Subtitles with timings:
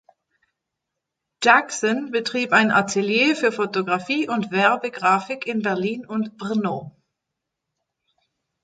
[1.43, 6.97] Jackson betrieb ein Atelier für Fotografie und Werbegrafik in Berlin und Brno.